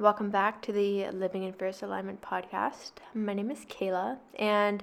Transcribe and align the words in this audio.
Welcome 0.00 0.30
back 0.30 0.62
to 0.62 0.72
the 0.72 1.10
Living 1.10 1.42
in 1.42 1.52
Fierce 1.52 1.82
Alignment 1.82 2.22
podcast. 2.22 2.92
My 3.12 3.34
name 3.34 3.50
is 3.50 3.66
Kehla, 3.66 4.16
and 4.34 4.82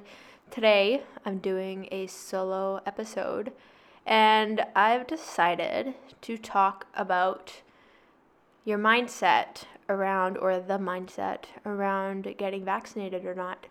today 0.51 1.01
I'm 1.25 1.39
doing 1.39 1.87
a 1.91 2.05
solo 2.05 2.81
episode. 2.85 3.51
And 4.05 4.63
I've 4.75 5.07
decided 5.07 5.95
to 6.21 6.37
talk 6.37 6.85
about 6.93 7.61
your 8.63 8.77
mindset 8.77 9.63
around, 9.89 10.37
or 10.37 10.59
the 10.59 10.77
mindset 10.77 11.45
around 11.65 12.35
getting 12.37 12.63
vaccinated 12.63 13.25
or 13.25 13.33
not. 13.33 13.65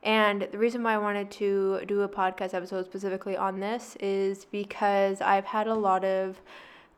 And 0.00 0.42
the 0.52 0.58
reason 0.58 0.84
why 0.84 0.94
I 0.94 0.98
wanted 0.98 1.28
to 1.32 1.80
do 1.88 2.02
a 2.02 2.08
podcast 2.08 2.54
episode 2.54 2.84
specifically 2.84 3.36
on 3.36 3.58
this 3.58 3.96
is 3.98 4.44
because 4.44 5.20
I've 5.20 5.46
had 5.46 5.66
a 5.66 5.74
lot 5.74 6.04
of 6.04 6.40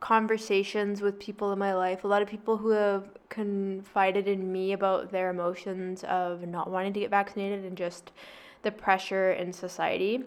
conversations 0.00 1.00
with 1.00 1.18
people 1.18 1.52
in 1.52 1.58
my 1.58 1.74
life, 1.74 2.04
a 2.04 2.08
lot 2.08 2.22
of 2.22 2.28
people 2.28 2.56
who 2.58 2.70
have 2.70 3.08
confided 3.28 4.28
in 4.28 4.52
me 4.52 4.72
about 4.72 5.10
their 5.10 5.30
emotions 5.30 6.04
of 6.04 6.46
not 6.46 6.70
wanting 6.70 6.92
to 6.92 7.00
get 7.00 7.10
vaccinated 7.10 7.64
and 7.64 7.76
just 7.76 8.12
the 8.62 8.70
pressure 8.70 9.32
in 9.32 9.52
society. 9.52 10.24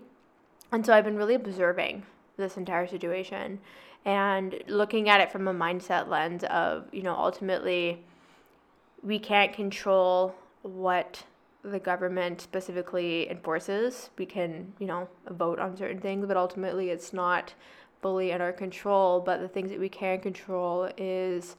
And 0.72 0.86
so 0.86 0.94
I've 0.94 1.04
been 1.04 1.18
really 1.18 1.36
observing 1.36 2.04
this 2.38 2.58
entire 2.58 2.88
situation 2.88 3.60
and 4.06 4.64
looking 4.68 5.10
at 5.10 5.22
it 5.22 5.32
from 5.32 5.48
a 5.48 5.54
mindset 5.54 6.08
lens 6.08 6.44
of, 6.46 6.86
you 6.92 7.04
know, 7.04 7.16
ultimately 7.16 8.04
we 9.04 9.20
can't 9.20 9.54
control 9.54 10.36
what 10.62 11.24
the 11.64 11.80
government 11.80 12.42
specifically 12.42 13.30
enforces. 13.30 14.10
We 14.18 14.26
can, 14.26 14.74
you 14.80 14.88
know, 14.88 15.10
vote 15.30 15.60
on 15.60 15.76
certain 15.76 16.00
things, 16.00 16.26
but 16.26 16.38
ultimately 16.38 16.90
it's 16.90 17.14
not 17.14 17.54
fully 18.02 18.32
in 18.32 18.42
our 18.42 18.52
control, 18.52 19.20
but 19.20 19.40
the 19.40 19.48
things 19.48 19.70
that 19.72 19.80
we 19.80 19.90
can 19.90 20.20
control 20.20 20.90
is 20.98 21.56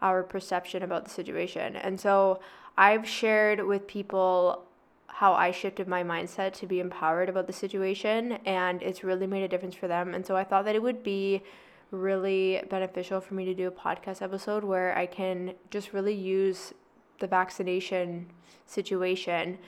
our 0.00 0.22
perception 0.22 0.82
about 0.82 1.04
the 1.04 1.10
situation. 1.10 1.76
And 1.76 2.00
so 2.00 2.40
I've 2.76 3.06
shared 3.06 3.64
with 3.64 3.86
people 3.86 4.64
how 5.06 5.34
I 5.34 5.50
shifted 5.50 5.86
my 5.86 6.02
mindset 6.02 6.54
to 6.54 6.66
be 6.66 6.80
empowered 6.80 7.28
about 7.28 7.46
the 7.46 7.52
situation, 7.52 8.32
and 8.44 8.82
it's 8.82 9.04
really 9.04 9.26
made 9.26 9.42
a 9.42 9.48
difference 9.48 9.74
for 9.74 9.86
them. 9.86 10.14
And 10.14 10.26
so 10.26 10.36
I 10.36 10.44
thought 10.44 10.64
that 10.64 10.74
it 10.74 10.82
would 10.82 11.02
be 11.02 11.42
really 11.90 12.62
beneficial 12.70 13.20
for 13.20 13.34
me 13.34 13.44
to 13.44 13.54
do 13.54 13.68
a 13.68 13.70
podcast 13.70 14.22
episode 14.22 14.64
where 14.64 14.96
I 14.96 15.06
can 15.06 15.54
just 15.70 15.92
really 15.92 16.14
use 16.14 16.72
the 17.20 17.26
vaccination 17.26 18.26
situation 18.66 19.58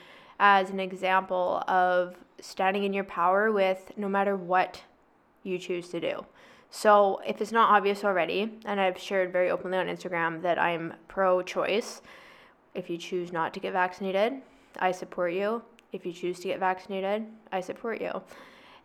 as 0.40 0.70
an 0.70 0.80
example 0.80 1.62
of 1.68 2.16
standing 2.40 2.84
in 2.84 2.92
your 2.92 3.04
power 3.04 3.52
with 3.52 3.92
no 3.96 4.08
matter 4.08 4.36
what 4.36 4.82
you 5.44 5.58
choose 5.58 5.88
to 5.90 6.00
do. 6.00 6.26
So, 6.70 7.20
if 7.24 7.40
it's 7.40 7.52
not 7.52 7.70
obvious 7.70 8.02
already, 8.02 8.58
and 8.64 8.80
I've 8.80 8.98
shared 8.98 9.32
very 9.32 9.48
openly 9.48 9.78
on 9.78 9.86
Instagram 9.86 10.42
that 10.42 10.58
I'm 10.58 10.94
pro 11.06 11.40
choice, 11.42 12.02
if 12.74 12.90
you 12.90 12.98
choose 12.98 13.32
not 13.32 13.54
to 13.54 13.60
get 13.60 13.72
vaccinated, 13.72 14.42
I 14.80 14.90
support 14.90 15.32
you. 15.32 15.62
If 15.92 16.04
you 16.04 16.12
choose 16.12 16.40
to 16.40 16.48
get 16.48 16.58
vaccinated, 16.58 17.26
I 17.52 17.60
support 17.60 18.00
you. 18.00 18.22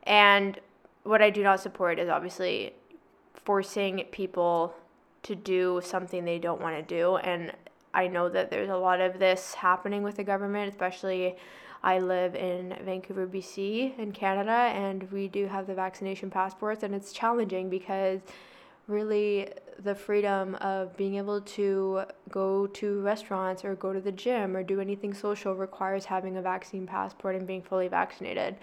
And 0.03 0.59
what 1.03 1.23
I 1.23 1.31
do 1.31 1.41
not 1.41 1.59
support 1.59 1.97
is 1.97 2.09
obviously 2.09 2.73
forcing 3.33 4.05
people 4.11 4.75
to 5.23 5.35
do 5.35 5.81
something 5.83 6.23
they 6.23 6.37
don't 6.37 6.61
want 6.61 6.75
to 6.75 6.83
do. 6.83 7.15
And 7.17 7.51
I 7.93 8.07
know 8.07 8.29
that 8.29 8.51
there's 8.51 8.69
a 8.69 8.77
lot 8.77 9.01
of 9.01 9.17
this 9.17 9.55
happening 9.55 10.03
with 10.03 10.15
the 10.15 10.23
government, 10.23 10.69
especially 10.69 11.35
I 11.81 11.99
live 11.99 12.35
in 12.35 12.75
Vancouver, 12.83 13.25
BC, 13.25 13.97
in 13.97 14.11
Canada, 14.11 14.51
and 14.51 15.09
we 15.11 15.27
do 15.27 15.47
have 15.47 15.65
the 15.67 15.73
vaccination 15.73 16.29
passports, 16.29 16.83
and 16.83 16.93
it's 16.93 17.13
challenging 17.13 17.69
because 17.69 18.19
really 18.87 19.47
the 19.81 19.95
freedom 19.95 20.55
of 20.55 20.97
being 20.97 21.15
able 21.15 21.39
to 21.39 22.01
go 22.29 22.67
to 22.67 22.99
restaurants 23.01 23.63
or 23.63 23.75
go 23.75 23.93
to 23.93 24.01
the 24.01 24.11
gym 24.11 24.57
or 24.57 24.63
do 24.63 24.81
anything 24.81 25.13
social 25.13 25.55
requires 25.55 26.05
having 26.05 26.35
a 26.35 26.41
vaccine 26.41 26.85
passport 26.85 27.35
and 27.35 27.47
being 27.47 27.61
fully 27.61 27.87
vaccinated. 27.87 28.57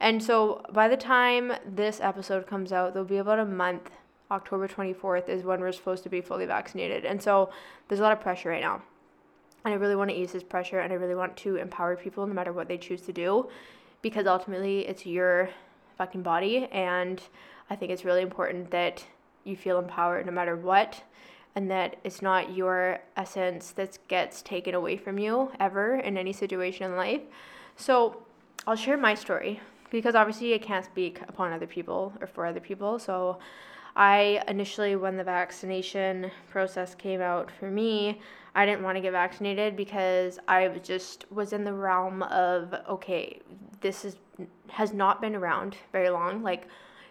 And 0.00 0.22
so 0.22 0.62
by 0.72 0.88
the 0.88 0.96
time 0.96 1.52
this 1.64 2.00
episode 2.00 2.46
comes 2.46 2.72
out, 2.72 2.92
there'll 2.92 3.08
be 3.08 3.18
about 3.18 3.38
a 3.38 3.46
month. 3.46 3.90
October 4.30 4.66
24th 4.66 5.28
is 5.28 5.44
when 5.44 5.60
we're 5.60 5.72
supposed 5.72 6.02
to 6.02 6.08
be 6.08 6.20
fully 6.20 6.46
vaccinated. 6.46 7.04
And 7.04 7.22
so 7.22 7.50
there's 7.88 8.00
a 8.00 8.02
lot 8.02 8.12
of 8.12 8.20
pressure 8.20 8.48
right 8.48 8.62
now. 8.62 8.82
And 9.64 9.72
I 9.72 9.76
really 9.76 9.96
want 9.96 10.10
to 10.10 10.16
ease 10.16 10.32
this 10.32 10.42
pressure 10.42 10.80
and 10.80 10.92
I 10.92 10.96
really 10.96 11.14
want 11.14 11.36
to 11.38 11.56
empower 11.56 11.96
people 11.96 12.26
no 12.26 12.34
matter 12.34 12.52
what 12.52 12.68
they 12.68 12.78
choose 12.78 13.02
to 13.02 13.12
do 13.12 13.48
because 14.02 14.26
ultimately 14.26 14.80
it's 14.80 15.06
your 15.06 15.48
fucking 15.96 16.22
body. 16.22 16.66
And 16.72 17.20
I 17.70 17.76
think 17.76 17.92
it's 17.92 18.04
really 18.04 18.22
important 18.22 18.70
that 18.72 19.04
you 19.44 19.56
feel 19.56 19.78
empowered 19.78 20.26
no 20.26 20.32
matter 20.32 20.56
what 20.56 21.02
and 21.54 21.70
that 21.70 21.96
it's 22.02 22.22
not 22.22 22.56
your 22.56 23.00
essence 23.16 23.72
that 23.72 23.98
gets 24.08 24.42
taken 24.42 24.74
away 24.74 24.96
from 24.96 25.18
you 25.18 25.52
ever 25.60 25.96
in 25.96 26.16
any 26.16 26.32
situation 26.32 26.90
in 26.90 26.96
life. 26.96 27.20
So 27.76 28.22
I'll 28.66 28.76
share 28.76 28.96
my 28.96 29.14
story 29.14 29.60
because 29.90 30.14
obviously 30.14 30.54
I 30.54 30.58
can't 30.58 30.84
speak 30.84 31.20
upon 31.28 31.52
other 31.52 31.66
people 31.66 32.12
or 32.20 32.26
for 32.26 32.46
other 32.46 32.60
people. 32.60 32.98
So 32.98 33.38
I 33.94 34.42
initially, 34.48 34.96
when 34.96 35.16
the 35.16 35.24
vaccination 35.24 36.30
process 36.50 36.94
came 36.94 37.20
out 37.20 37.50
for 37.50 37.70
me, 37.70 38.20
I 38.54 38.66
didn't 38.66 38.82
want 38.82 38.96
to 38.96 39.02
get 39.02 39.12
vaccinated 39.12 39.76
because 39.76 40.38
I 40.48 40.68
just 40.82 41.30
was 41.30 41.52
in 41.52 41.64
the 41.64 41.72
realm 41.72 42.22
of 42.24 42.74
okay, 42.88 43.40
this 43.80 44.04
is 44.04 44.16
has 44.68 44.92
not 44.92 45.20
been 45.20 45.34
around 45.34 45.76
very 45.92 46.10
long. 46.10 46.42
Like 46.42 46.68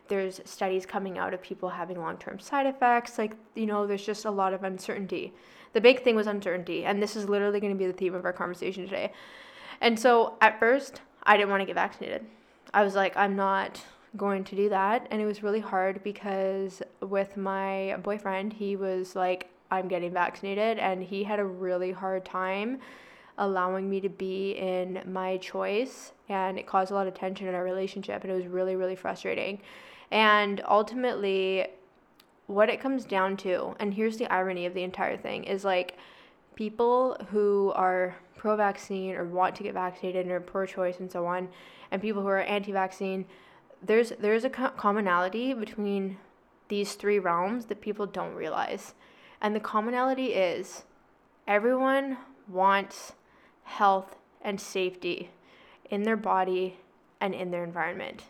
there's 0.07 0.41
studies 0.45 0.85
coming 0.85 1.17
out 1.17 1.33
of 1.33 1.41
people 1.41 1.69
having 1.69 1.99
long-term 1.99 2.39
side 2.39 2.65
effects. 2.65 3.17
Like 3.17 3.35
you 3.55 3.65
know, 3.65 3.87
there's 3.87 4.05
just 4.05 4.25
a 4.25 4.31
lot 4.31 4.53
of 4.53 4.63
uncertainty. 4.63 5.33
The 5.73 5.81
big 5.81 6.03
thing 6.03 6.15
was 6.15 6.27
uncertainty, 6.27 6.85
and 6.85 7.01
this 7.01 7.15
is 7.15 7.29
literally 7.29 7.59
going 7.59 7.73
to 7.73 7.79
be 7.79 7.87
the 7.87 7.93
theme 7.93 8.13
of 8.13 8.25
our 8.25 8.33
conversation 8.33 8.83
today. 8.85 9.13
And 9.79 9.99
so 9.99 10.35
at 10.41 10.59
first, 10.59 11.01
I 11.23 11.37
didn't 11.37 11.49
want 11.49 11.61
to 11.61 11.65
get 11.65 11.75
vaccinated. 11.75 12.25
I 12.73 12.83
was 12.83 12.93
like, 12.93 13.15
I'm 13.17 13.35
not 13.35 13.81
going 14.17 14.43
to 14.43 14.55
do 14.55 14.69
that. 14.69 15.07
And 15.11 15.21
it 15.21 15.25
was 15.25 15.43
really 15.43 15.59
hard 15.59 16.03
because 16.03 16.81
with 17.01 17.37
my 17.37 17.97
boyfriend, 18.03 18.53
he 18.53 18.75
was 18.75 19.15
like, 19.15 19.49
I'm 19.71 19.87
getting 19.87 20.11
vaccinated, 20.11 20.79
and 20.79 21.01
he 21.01 21.23
had 21.23 21.39
a 21.39 21.45
really 21.45 21.93
hard 21.93 22.25
time 22.25 22.79
allowing 23.37 23.89
me 23.89 24.01
to 24.01 24.09
be 24.09 24.51
in 24.51 25.01
my 25.05 25.37
choice, 25.37 26.11
and 26.27 26.59
it 26.59 26.67
caused 26.67 26.91
a 26.91 26.93
lot 26.93 27.07
of 27.07 27.13
tension 27.13 27.47
in 27.47 27.55
our 27.55 27.63
relationship, 27.63 28.23
and 28.23 28.31
it 28.31 28.35
was 28.35 28.47
really, 28.47 28.75
really 28.75 28.97
frustrating. 28.97 29.61
And 30.11 30.61
ultimately, 30.67 31.67
what 32.47 32.69
it 32.69 32.81
comes 32.81 33.05
down 33.05 33.37
to, 33.37 33.75
and 33.79 33.93
here's 33.93 34.17
the 34.17 34.31
irony 34.31 34.65
of 34.65 34.73
the 34.73 34.83
entire 34.83 35.15
thing, 35.15 35.45
is 35.45 35.63
like 35.63 35.97
people 36.55 37.15
who 37.31 37.71
are 37.75 38.15
pro 38.35 38.57
vaccine 38.57 39.15
or 39.15 39.23
want 39.23 39.55
to 39.55 39.63
get 39.63 39.73
vaccinated 39.73 40.25
and 40.25 40.31
are 40.31 40.41
pro 40.41 40.65
choice 40.65 40.99
and 40.99 41.09
so 41.09 41.25
on, 41.25 41.47
and 41.91 42.01
people 42.01 42.21
who 42.21 42.27
are 42.27 42.41
anti 42.41 42.73
vaccine 42.73 43.25
there's 43.83 44.13
there's 44.19 44.45
a 44.45 44.49
commonality 44.49 45.53
between 45.53 46.17
these 46.67 46.93
three 46.93 47.19
realms 47.19 47.65
that 47.65 47.81
people 47.81 48.05
don't 48.05 48.33
realize. 48.33 48.93
And 49.41 49.55
the 49.55 49.59
commonality 49.59 50.27
is 50.27 50.83
everyone 51.47 52.17
wants 52.47 53.13
health 53.63 54.15
and 54.41 54.59
safety 54.59 55.31
in 55.89 56.03
their 56.03 56.17
body 56.17 56.77
and 57.19 57.33
in 57.33 57.51
their 57.51 57.63
environment. 57.63 58.23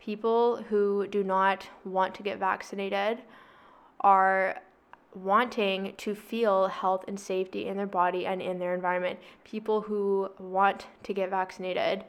People 0.00 0.62
who 0.68 1.06
do 1.06 1.24
not 1.24 1.68
want 1.84 2.14
to 2.14 2.22
get 2.22 2.38
vaccinated 2.38 3.18
are 4.00 4.60
wanting 5.14 5.94
to 5.96 6.14
feel 6.14 6.66
health 6.66 7.04
and 7.06 7.18
safety 7.18 7.66
in 7.66 7.76
their 7.76 7.86
body 7.86 8.26
and 8.26 8.42
in 8.42 8.58
their 8.58 8.74
environment. 8.74 9.18
People 9.44 9.80
who 9.82 10.30
want 10.38 10.86
to 11.04 11.14
get 11.14 11.30
vaccinated 11.30 12.04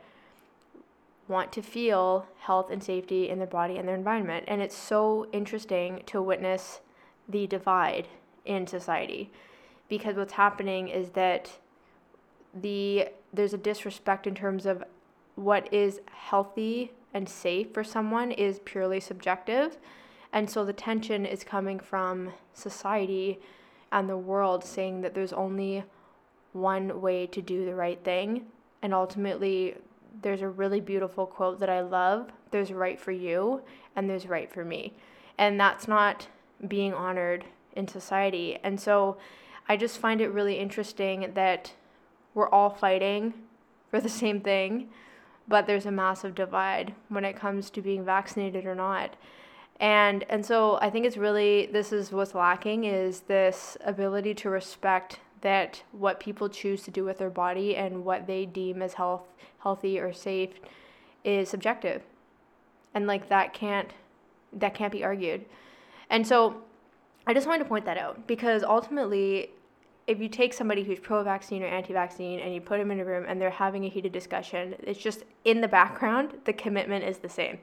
want 1.27 1.51
to 1.53 1.61
feel 1.61 2.27
health 2.39 2.69
and 2.69 2.83
safety 2.83 3.29
in 3.29 3.39
their 3.39 3.47
body 3.47 3.77
and 3.77 3.87
their 3.87 3.95
environment. 3.95 4.45
And 4.47 4.61
it's 4.61 4.77
so 4.77 5.27
interesting 5.31 6.03
to 6.07 6.21
witness 6.21 6.81
the 7.27 7.47
divide 7.47 8.07
in 8.45 8.67
society 8.67 9.31
because 9.89 10.15
what's 10.15 10.33
happening 10.33 10.87
is 10.87 11.11
that 11.11 11.51
the 12.53 13.09
there's 13.33 13.53
a 13.53 13.57
disrespect 13.57 14.27
in 14.27 14.35
terms 14.35 14.65
of 14.65 14.83
what 15.35 15.71
is 15.73 15.99
healthy 16.11 16.91
and 17.13 17.27
safe 17.27 17.73
for 17.73 17.83
someone 17.83 18.31
is 18.31 18.59
purely 18.63 18.99
subjective. 18.99 19.77
And 20.31 20.49
so 20.49 20.63
the 20.63 20.73
tension 20.73 21.25
is 21.25 21.43
coming 21.43 21.79
from 21.79 22.31
society 22.53 23.39
and 23.91 24.09
the 24.09 24.17
world 24.17 24.63
saying 24.63 25.01
that 25.01 25.13
there's 25.13 25.33
only 25.33 25.83
one 26.53 27.01
way 27.01 27.27
to 27.27 27.41
do 27.41 27.65
the 27.65 27.75
right 27.75 28.01
thing. 28.03 28.45
And 28.81 28.93
ultimately, 28.93 29.75
there's 30.21 30.41
a 30.41 30.49
really 30.49 30.81
beautiful 30.81 31.25
quote 31.25 31.59
that 31.59 31.69
I 31.69 31.81
love 31.81 32.31
there's 32.51 32.71
right 32.71 32.99
for 32.99 33.11
you, 33.11 33.61
and 33.95 34.09
there's 34.09 34.27
right 34.27 34.49
for 34.51 34.63
me. 34.63 34.93
And 35.37 35.59
that's 35.59 35.87
not 35.87 36.27
being 36.67 36.93
honored 36.93 37.43
in 37.75 37.87
society. 37.87 38.57
And 38.63 38.79
so 38.79 39.17
I 39.67 39.75
just 39.75 39.97
find 39.97 40.21
it 40.21 40.29
really 40.29 40.57
interesting 40.57 41.31
that 41.33 41.73
we're 42.33 42.49
all 42.49 42.69
fighting 42.69 43.33
for 43.89 43.99
the 43.99 44.09
same 44.09 44.41
thing, 44.41 44.89
but 45.47 45.67
there's 45.67 45.85
a 45.85 45.91
massive 45.91 46.33
divide 46.33 46.93
when 47.09 47.25
it 47.25 47.35
comes 47.35 47.69
to 47.71 47.81
being 47.81 48.05
vaccinated 48.05 48.65
or 48.65 48.75
not. 48.75 49.15
And 49.79 50.23
and 50.29 50.45
so 50.45 50.77
I 50.81 50.89
think 50.89 51.05
it's 51.05 51.17
really 51.17 51.65
this 51.65 51.91
is 51.91 52.11
what's 52.11 52.33
lacking 52.33 52.85
is 52.85 53.21
this 53.21 53.77
ability 53.83 54.33
to 54.35 54.49
respect 54.49 55.19
that 55.41 55.83
what 55.91 56.19
people 56.19 56.49
choose 56.49 56.83
to 56.83 56.91
do 56.91 57.03
with 57.03 57.17
their 57.17 57.29
body 57.29 57.75
and 57.75 58.03
what 58.03 58.27
they 58.27 58.45
deem 58.45 58.81
as 58.81 58.93
health 58.93 59.23
healthy 59.59 59.99
or 59.99 60.13
safe 60.13 60.59
is 61.23 61.49
subjective. 61.49 62.03
And 62.93 63.07
like 63.07 63.29
that 63.29 63.53
can't 63.53 63.91
that 64.53 64.73
can't 64.73 64.91
be 64.91 65.03
argued. 65.03 65.45
And 66.09 66.25
so 66.25 66.61
I 67.27 67.33
just 67.33 67.47
wanted 67.47 67.63
to 67.63 67.69
point 67.69 67.85
that 67.85 67.97
out 67.97 68.27
because 68.27 68.63
ultimately 68.63 69.49
if 70.07 70.19
you 70.19 70.29
take 70.29 70.53
somebody 70.53 70.83
who's 70.83 70.99
pro-vaccine 70.99 71.63
or 71.63 71.65
anti-vaccine 71.65 72.39
and 72.39 72.53
you 72.53 72.61
put 72.61 72.77
them 72.77 72.91
in 72.91 72.99
a 72.99 73.05
room 73.05 73.25
and 73.27 73.41
they're 73.41 73.49
having 73.49 73.85
a 73.85 73.89
heated 73.89 74.11
discussion, 74.11 74.75
it's 74.83 74.99
just 74.99 75.23
in 75.45 75.61
the 75.61 75.67
background 75.67 76.33
the 76.45 76.53
commitment 76.53 77.03
is 77.03 77.17
the 77.17 77.29
same 77.29 77.57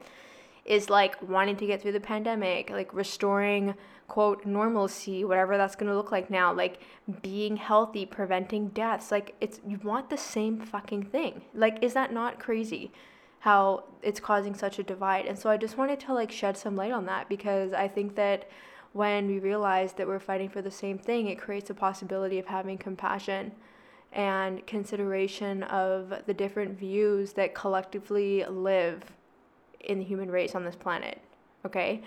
is 0.64 0.88
like 0.88 1.20
wanting 1.28 1.56
to 1.56 1.66
get 1.66 1.82
through 1.82 1.92
the 1.92 2.00
pandemic, 2.00 2.70
like 2.70 2.92
restoring 2.94 3.74
quote 4.08 4.44
normalcy, 4.44 5.24
whatever 5.24 5.56
that's 5.56 5.74
going 5.74 5.90
to 5.90 5.96
look 5.96 6.12
like 6.12 6.30
now, 6.30 6.52
like 6.52 6.80
being 7.22 7.56
healthy, 7.56 8.04
preventing 8.04 8.68
deaths. 8.68 9.10
Like 9.10 9.34
it's 9.40 9.60
you 9.66 9.78
want 9.82 10.10
the 10.10 10.18
same 10.18 10.60
fucking 10.60 11.04
thing. 11.04 11.42
Like 11.54 11.82
is 11.82 11.94
that 11.94 12.12
not 12.12 12.38
crazy? 12.38 12.92
How 13.40 13.84
it's 14.02 14.20
causing 14.20 14.54
such 14.54 14.78
a 14.78 14.82
divide. 14.82 15.26
And 15.26 15.38
so 15.38 15.50
I 15.50 15.56
just 15.56 15.76
wanted 15.76 15.98
to 16.00 16.14
like 16.14 16.30
shed 16.30 16.56
some 16.56 16.76
light 16.76 16.92
on 16.92 17.06
that 17.06 17.28
because 17.28 17.72
I 17.72 17.88
think 17.88 18.14
that 18.16 18.48
when 18.92 19.26
we 19.26 19.38
realize 19.38 19.94
that 19.94 20.06
we're 20.06 20.20
fighting 20.20 20.50
for 20.50 20.62
the 20.62 20.70
same 20.70 20.98
thing, 20.98 21.28
it 21.28 21.38
creates 21.38 21.70
a 21.70 21.74
possibility 21.74 22.38
of 22.38 22.46
having 22.46 22.78
compassion 22.78 23.52
and 24.12 24.64
consideration 24.66 25.62
of 25.64 26.12
the 26.26 26.34
different 26.34 26.78
views 26.78 27.32
that 27.32 27.54
collectively 27.54 28.44
live 28.44 29.02
in 29.84 29.98
the 29.98 30.04
human 30.04 30.30
race 30.30 30.54
on 30.54 30.64
this 30.64 30.76
planet. 30.76 31.20
Okay? 31.64 32.02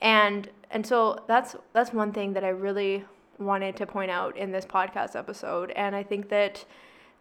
And 0.00 0.48
and 0.70 0.86
so 0.86 1.22
that's 1.28 1.56
that's 1.72 1.92
one 1.92 2.12
thing 2.12 2.32
that 2.32 2.44
I 2.44 2.48
really 2.48 3.04
wanted 3.38 3.76
to 3.76 3.86
point 3.86 4.10
out 4.10 4.36
in 4.36 4.52
this 4.52 4.64
podcast 4.64 5.16
episode 5.16 5.70
and 5.72 5.96
I 5.96 6.02
think 6.02 6.28
that 6.28 6.64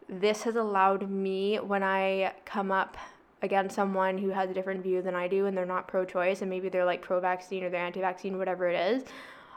this 0.08 0.44
has 0.44 0.56
allowed 0.56 1.10
me 1.10 1.58
when 1.58 1.84
I 1.84 2.34
come 2.46 2.72
up 2.72 2.98
against 3.42 3.76
someone 3.76 4.18
who 4.18 4.30
has 4.30 4.50
a 4.50 4.54
different 4.54 4.84
view 4.84 5.02
than 5.02 5.16
I 5.16 5.28
do 5.28 5.46
and 5.46 5.58
they're 5.58 5.66
not 5.66 5.88
pro 5.88 6.06
choice 6.06 6.42
and 6.42 6.50
maybe 6.50 6.70
they're 6.70 6.86
like 6.86 7.02
pro 7.02 7.20
vaccine 7.20 7.64
or 7.64 7.70
they're 7.70 7.86
anti 7.86 8.02
vaccine, 8.02 8.38
whatever 8.38 8.68
it 8.68 8.76
is, 8.76 9.04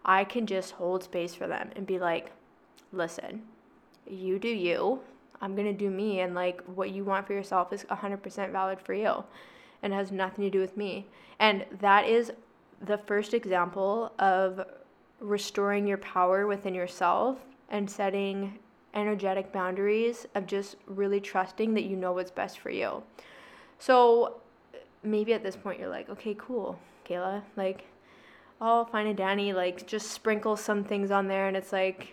I 0.04 0.24
can 0.24 0.46
just 0.46 0.72
hold 0.72 1.02
space 1.02 1.34
for 1.34 1.46
them 1.46 1.70
and 1.76 1.86
be 1.86 1.98
like, 1.98 2.30
listen, 2.92 3.42
you 4.06 4.38
do 4.38 4.48
you. 4.48 5.00
I'm 5.40 5.54
going 5.54 5.66
to 5.66 5.72
do 5.78 5.90
me. 5.90 6.20
And 6.20 6.34
like 6.34 6.62
what 6.62 6.90
you 6.90 7.04
want 7.04 7.26
for 7.26 7.34
yourself 7.34 7.72
is 7.72 7.84
100% 7.84 8.52
valid 8.52 8.80
for 8.80 8.94
you 8.94 9.24
and 9.82 9.92
has 9.92 10.12
nothing 10.12 10.44
to 10.44 10.50
do 10.50 10.60
with 10.60 10.76
me. 10.76 11.06
And 11.38 11.64
that 11.80 12.06
is 12.06 12.32
the 12.80 12.98
first 12.98 13.34
example 13.34 14.12
of 14.18 14.66
restoring 15.20 15.86
your 15.86 15.98
power 15.98 16.46
within 16.46 16.74
yourself 16.74 17.38
and 17.70 17.90
setting 17.90 18.58
energetic 18.94 19.52
boundaries 19.52 20.26
of 20.34 20.46
just 20.46 20.76
really 20.86 21.20
trusting 21.20 21.74
that 21.74 21.84
you 21.84 21.96
know 21.96 22.12
what's 22.12 22.30
best 22.30 22.58
for 22.58 22.70
you. 22.70 23.02
So 23.78 24.40
maybe 25.02 25.32
at 25.32 25.42
this 25.42 25.56
point 25.56 25.80
you're 25.80 25.88
like, 25.88 26.08
okay, 26.08 26.34
cool, 26.38 26.78
Kehla, 27.08 27.42
like, 27.56 27.84
oh, 28.60 28.84
fine 28.84 29.06
and 29.06 29.16
Danny, 29.16 29.52
like, 29.52 29.86
just 29.86 30.12
sprinkle 30.12 30.56
some 30.56 30.84
things 30.84 31.10
on 31.10 31.26
there, 31.26 31.48
and 31.48 31.56
it's 31.56 31.72
like, 31.72 32.12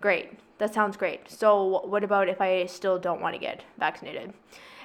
great, 0.00 0.38
that 0.58 0.72
sounds 0.72 0.96
great. 0.96 1.28
So 1.28 1.84
what 1.84 2.04
about 2.04 2.28
if 2.28 2.40
I 2.40 2.66
still 2.66 2.98
don't 2.98 3.20
want 3.20 3.34
to 3.34 3.40
get 3.40 3.64
vaccinated? 3.78 4.32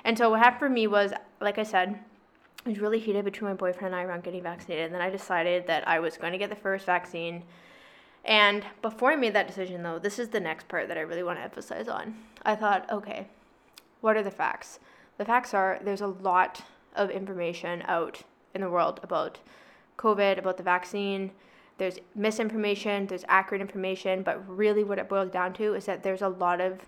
And 0.04 0.18
so 0.18 0.32
what 0.32 0.40
happened 0.40 0.60
for 0.60 0.70
me 0.70 0.88
was, 0.88 1.14
like 1.42 1.58
I 1.58 1.64
said, 1.64 2.00
it 2.66 2.70
was 2.70 2.80
really 2.80 3.00
heated 3.00 3.26
between 3.26 3.50
my 3.50 3.56
boyfriend 3.56 3.88
and 3.88 3.96
I 3.96 4.04
around 4.04 4.24
getting 4.24 4.44
vaccinated. 4.44 4.86
And 4.86 4.94
then 4.94 5.02
I 5.02 5.10
decided 5.10 5.68
that 5.68 5.88
I 5.88 6.00
was 6.00 6.18
going 6.18 6.32
to 6.32 6.38
get 6.38 6.50
the 6.50 6.56
first 6.56 6.86
vaccine. 6.86 7.44
And 8.24 8.64
before 8.82 9.12
I 9.12 9.16
made 9.16 9.34
that 9.34 9.48
decision, 9.48 9.82
though, 9.82 9.98
this 9.98 10.20
is 10.20 10.30
the 10.30 10.40
next 10.40 10.68
part 10.68 10.88
that 10.88 10.98
I 10.98 11.02
really 11.02 11.24
want 11.24 11.40
to 11.40 11.44
emphasize 11.44 11.88
on. 11.88 12.16
I 12.44 12.56
thought, 12.56 12.92
okay, 12.92 13.28
what 14.02 14.16
are 14.16 14.24
the 14.24 14.32
facts? 14.32 14.80
The 15.18 15.26
facts 15.26 15.54
are 15.54 15.80
there's 15.84 16.02
a 16.02 16.08
lot 16.08 16.62
of 16.96 17.10
information 17.10 17.84
out 17.88 18.22
in 18.54 18.62
the 18.62 18.70
world 18.70 19.00
about 19.02 19.40
COVID, 19.98 20.38
about 20.38 20.58
the 20.58 20.64
vaccine. 20.64 21.32
There's 21.78 21.98
misinformation, 22.14 23.08
there's 23.08 23.26
accurate 23.28 23.62
information, 23.62 24.22
but 24.22 24.48
really 24.48 24.84
what 24.84 25.00
it 25.00 25.10
boils 25.10 25.32
down 25.32 25.54
to 25.54 25.74
is 25.74 25.86
that 25.86 26.04
there's 26.04 26.22
a 26.22 26.28
lot 26.28 26.62
of 26.62 26.80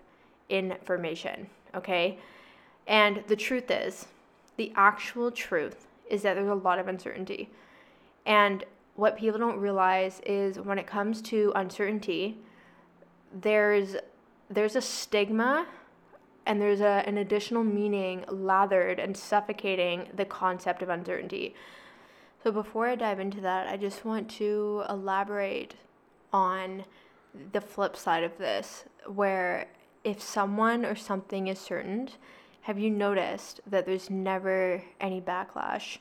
information, 0.50 1.48
okay? 1.74 2.20
And 2.86 3.24
the 3.28 3.36
truth 3.36 3.72
is, 3.72 4.08
the 4.58 4.72
actual 4.76 5.32
truth 5.32 5.88
is 6.10 6.22
that 6.22 6.36
there's 6.36 6.50
a 6.50 6.54
lot 6.54 6.80
of 6.80 6.88
uncertainty. 6.88 7.50
And 8.26 8.64
what 8.96 9.18
people 9.18 9.40
don't 9.40 9.58
realize 9.58 10.22
is 10.26 10.60
when 10.60 10.78
it 10.78 10.88
comes 10.88 11.22
to 11.24 11.52
uncertainty, 11.56 12.38
there's 13.34 13.96
there's 14.50 14.76
a 14.76 14.82
stigma 14.82 15.66
and 16.46 16.62
there's 16.62 16.82
a, 16.82 17.04
an 17.08 17.18
additional 17.18 17.64
meaning 17.64 18.26
lathered 18.30 19.00
and 19.00 19.16
suffocating 19.16 20.10
the 20.14 20.26
concept 20.26 20.82
of 20.82 20.90
uncertainty. 20.90 21.56
So 22.44 22.52
before 22.52 22.88
I 22.88 22.96
dive 22.96 23.20
into 23.20 23.40
that, 23.42 23.68
I 23.68 23.78
just 23.78 24.04
want 24.04 24.30
to 24.32 24.84
elaborate 24.90 25.76
on 26.34 26.84
the 27.54 27.62
flip 27.62 27.96
side 27.96 28.24
of 28.24 28.38
this, 28.38 28.84
where 29.08 29.68
if 30.04 30.22
someone 30.22 30.86
or 30.86 30.96
something 30.96 31.48
is 31.48 31.60
certain, 31.60 32.10
have 32.64 32.80
you 32.80 32.90
noticed 32.90 33.60
that 33.68 33.86
there's 33.86 34.10
never 34.10 34.84
any 35.00 35.20
backlash? 35.22 35.98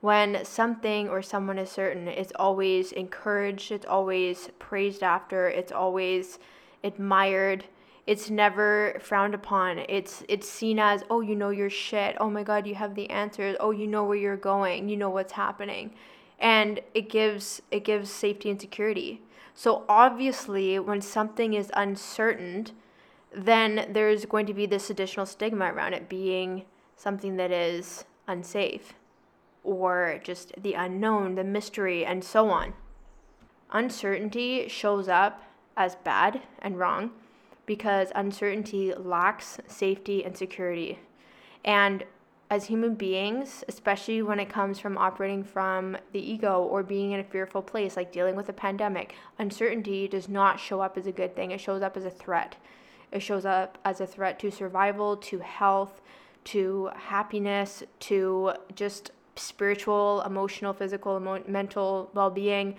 When 0.00 0.44
something 0.46 1.10
or 1.10 1.20
someone 1.20 1.58
is 1.58 1.70
certain, 1.70 2.08
it's 2.08 2.32
always 2.36 2.92
encouraged, 2.92 3.70
it's 3.70 3.84
always 3.84 4.48
praised 4.58 5.02
after, 5.02 5.48
it's 5.48 5.72
always 5.72 6.38
admired. 6.82 7.66
It's 8.06 8.30
never 8.30 8.98
frowned 9.00 9.34
upon. 9.34 9.80
It's 9.90 10.24
it's 10.26 10.48
seen 10.48 10.78
as, 10.78 11.04
"Oh, 11.10 11.20
you 11.20 11.36
know 11.36 11.50
your 11.50 11.68
shit. 11.68 12.16
Oh 12.18 12.30
my 12.30 12.42
god, 12.42 12.66
you 12.66 12.74
have 12.74 12.94
the 12.94 13.10
answers. 13.10 13.56
Oh, 13.60 13.70
you 13.70 13.86
know 13.86 14.04
where 14.04 14.16
you're 14.16 14.36
going. 14.36 14.88
You 14.88 14.96
know 14.96 15.10
what's 15.10 15.34
happening." 15.34 15.92
And 16.38 16.80
it 16.94 17.10
gives 17.10 17.60
it 17.70 17.84
gives 17.84 18.10
safety 18.10 18.48
and 18.50 18.58
security. 18.60 19.20
So 19.54 19.84
obviously, 19.86 20.78
when 20.78 21.02
something 21.02 21.52
is 21.52 21.70
uncertain, 21.74 22.68
then 23.34 23.88
there's 23.92 24.24
going 24.24 24.46
to 24.46 24.54
be 24.54 24.66
this 24.66 24.90
additional 24.90 25.26
stigma 25.26 25.72
around 25.72 25.94
it 25.94 26.08
being 26.08 26.64
something 26.96 27.36
that 27.36 27.50
is 27.50 28.04
unsafe 28.26 28.94
or 29.62 30.20
just 30.22 30.52
the 30.60 30.74
unknown, 30.74 31.34
the 31.34 31.44
mystery, 31.44 32.04
and 32.04 32.24
so 32.24 32.50
on. 32.50 32.72
Uncertainty 33.70 34.68
shows 34.68 35.08
up 35.08 35.42
as 35.76 35.94
bad 35.96 36.42
and 36.60 36.78
wrong 36.78 37.10
because 37.66 38.10
uncertainty 38.14 38.92
lacks 38.94 39.58
safety 39.66 40.24
and 40.24 40.36
security. 40.36 40.98
And 41.64 42.04
as 42.50 42.64
human 42.64 42.96
beings, 42.96 43.62
especially 43.68 44.22
when 44.22 44.40
it 44.40 44.48
comes 44.48 44.80
from 44.80 44.98
operating 44.98 45.44
from 45.44 45.96
the 46.12 46.18
ego 46.18 46.62
or 46.64 46.82
being 46.82 47.12
in 47.12 47.20
a 47.20 47.24
fearful 47.24 47.62
place, 47.62 47.96
like 47.96 48.10
dealing 48.10 48.34
with 48.34 48.48
a 48.48 48.52
pandemic, 48.52 49.14
uncertainty 49.38 50.08
does 50.08 50.28
not 50.28 50.58
show 50.58 50.80
up 50.80 50.98
as 50.98 51.06
a 51.06 51.12
good 51.12 51.36
thing. 51.36 51.52
It 51.52 51.60
shows 51.60 51.80
up 51.80 51.96
as 51.96 52.04
a 52.04 52.10
threat. 52.10 52.56
It 53.12 53.20
shows 53.20 53.44
up 53.44 53.78
as 53.84 54.00
a 54.00 54.06
threat 54.06 54.38
to 54.40 54.50
survival, 54.50 55.16
to 55.16 55.38
health, 55.40 56.00
to 56.44 56.90
happiness, 56.94 57.82
to 58.00 58.52
just 58.74 59.10
spiritual, 59.36 60.22
emotional, 60.24 60.72
physical, 60.72 61.16
emo- 61.16 61.42
mental 61.46 62.10
well 62.14 62.30
being. 62.30 62.76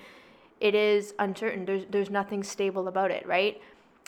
It 0.60 0.76
is 0.76 1.14
uncertain. 1.20 1.66
There's, 1.66 1.86
there's 1.90 2.10
nothing 2.10 2.44
stable 2.44 2.88
about 2.88 3.12
it, 3.12 3.26
right? 3.26 3.62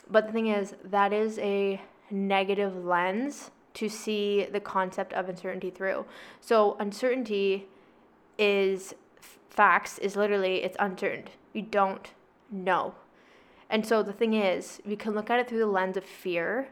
But 0.09 0.27
the 0.27 0.33
thing 0.33 0.47
is, 0.47 0.75
that 0.83 1.11
is 1.13 1.39
a 1.39 1.81
negative 2.11 2.85
lens 2.85 3.51
to 3.75 3.89
see 3.89 4.45
the 4.51 4.59
concept 4.59 5.13
of 5.13 5.29
uncertainty 5.29 5.71
through. 5.71 6.05
So, 6.41 6.77
uncertainty 6.79 7.67
is 8.37 8.93
facts, 9.49 9.97
is 9.99 10.15
literally 10.15 10.63
it's 10.63 10.77
uncertain. 10.79 11.25
You 11.53 11.63
don't 11.63 12.11
know. 12.51 12.95
And 13.73 13.83
so 13.83 14.03
the 14.03 14.13
thing 14.13 14.35
is, 14.35 14.79
we 14.85 14.95
can 14.95 15.15
look 15.15 15.31
at 15.31 15.39
it 15.39 15.49
through 15.49 15.57
the 15.57 15.65
lens 15.65 15.97
of 15.97 16.05
fear 16.05 16.69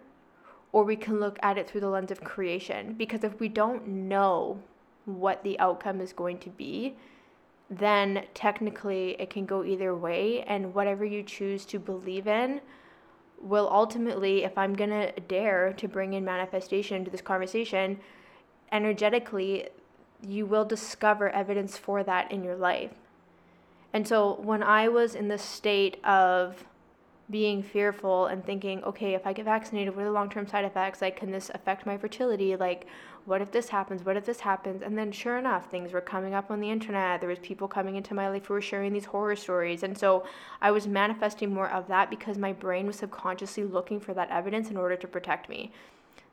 or 0.71 0.83
we 0.83 0.95
can 0.95 1.19
look 1.19 1.39
at 1.41 1.57
it 1.57 1.67
through 1.67 1.81
the 1.81 1.89
lens 1.89 2.11
of 2.11 2.23
creation. 2.23 2.93
Because 2.93 3.23
if 3.23 3.39
we 3.39 3.49
don't 3.49 3.87
know 3.87 4.61
what 5.05 5.43
the 5.43 5.57
outcome 5.57 5.99
is 5.99 6.13
going 6.13 6.37
to 6.37 6.51
be, 6.51 6.95
then 7.71 8.25
technically 8.35 9.15
it 9.19 9.31
can 9.31 9.47
go 9.47 9.63
either 9.63 9.95
way. 9.95 10.43
And 10.43 10.75
whatever 10.75 11.03
you 11.03 11.23
choose 11.23 11.65
to 11.65 11.79
believe 11.79 12.27
in 12.27 12.61
will 13.41 13.67
ultimately, 13.71 14.43
if 14.43 14.55
I'm 14.55 14.75
going 14.75 14.91
to 14.91 15.11
dare 15.21 15.73
to 15.73 15.87
bring 15.87 16.13
in 16.13 16.23
manifestation 16.23 16.97
into 16.97 17.09
this 17.09 17.21
conversation, 17.21 17.99
energetically, 18.71 19.69
you 20.21 20.45
will 20.45 20.65
discover 20.65 21.31
evidence 21.31 21.77
for 21.77 22.03
that 22.03 22.31
in 22.31 22.43
your 22.43 22.55
life. 22.55 22.91
And 23.91 24.07
so 24.07 24.39
when 24.39 24.61
I 24.61 24.87
was 24.87 25.15
in 25.15 25.29
the 25.29 25.39
state 25.39 25.97
of 26.05 26.63
being 27.31 27.63
fearful 27.63 28.27
and 28.27 28.45
thinking, 28.45 28.83
okay, 28.83 29.15
if 29.15 29.25
I 29.25 29.33
get 29.33 29.45
vaccinated, 29.45 29.95
what 29.95 30.03
are 30.03 30.05
the 30.05 30.11
long 30.11 30.29
term 30.29 30.47
side 30.47 30.65
effects? 30.65 31.01
Like, 31.01 31.17
can 31.17 31.31
this 31.31 31.49
affect 31.53 31.85
my 31.85 31.97
fertility? 31.97 32.55
Like, 32.55 32.87
what 33.25 33.41
if 33.41 33.51
this 33.51 33.69
happens? 33.69 34.03
What 34.03 34.17
if 34.17 34.25
this 34.25 34.41
happens? 34.41 34.81
And 34.81 34.97
then, 34.97 35.11
sure 35.11 35.37
enough, 35.37 35.69
things 35.69 35.93
were 35.93 36.01
coming 36.01 36.33
up 36.33 36.51
on 36.51 36.59
the 36.59 36.69
internet. 36.69 37.21
There 37.21 37.29
was 37.29 37.39
people 37.39 37.67
coming 37.67 37.95
into 37.95 38.13
my 38.13 38.29
life 38.29 38.45
who 38.45 38.53
were 38.53 38.61
sharing 38.61 38.93
these 38.93 39.05
horror 39.05 39.35
stories, 39.35 39.83
and 39.83 39.97
so 39.97 40.25
I 40.61 40.71
was 40.71 40.87
manifesting 40.87 41.53
more 41.53 41.69
of 41.69 41.87
that 41.87 42.09
because 42.09 42.37
my 42.37 42.53
brain 42.53 42.87
was 42.87 42.97
subconsciously 42.97 43.63
looking 43.63 43.99
for 43.99 44.13
that 44.13 44.29
evidence 44.29 44.69
in 44.69 44.77
order 44.77 44.95
to 44.95 45.07
protect 45.07 45.49
me. 45.49 45.71